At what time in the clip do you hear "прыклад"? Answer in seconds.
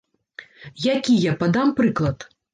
1.83-2.17